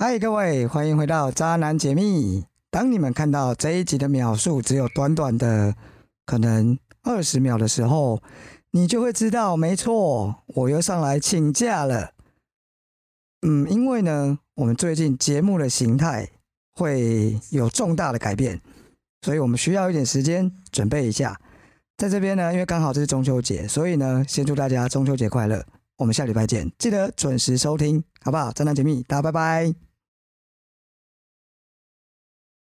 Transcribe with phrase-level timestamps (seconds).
[0.00, 2.38] 嗨，各位，欢迎回到《渣男解密》。
[2.70, 5.74] 当你们看到这一集的秒数只有短短的
[6.24, 8.22] 可能二十秒的时候，
[8.70, 12.12] 你就会知道，没错，我又上来请假了。
[13.42, 16.30] 嗯，因为呢，我们最近节目的形态
[16.76, 18.60] 会有重大的改变，
[19.22, 21.40] 所以我们需要一点时间准备一下。
[21.96, 25.66] 在这边呢，因为刚好这是中秋节，所以呢，先祝大家中秋节快乐。
[25.96, 28.52] 我们下礼拜见，记得准时收听，好不好？
[28.52, 29.87] 渣男解密，大家拜拜。